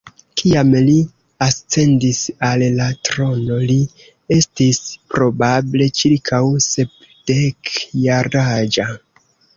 [0.41, 0.93] Kiam li
[1.47, 3.75] ascendis al la trono, li
[4.37, 4.79] estis
[5.15, 8.89] probable ĉirkaŭ sepdek-jaraĝa.